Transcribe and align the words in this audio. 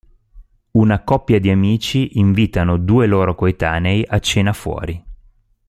Una 0.71 1.03
coppia 1.03 1.39
di 1.39 1.51
amici, 1.51 2.17
invitano 2.17 2.77
due 2.77 3.05
loro 3.05 3.35
coetanee 3.35 4.01
a 4.07 4.17
cena 4.17 4.51
fuori. 4.51 5.05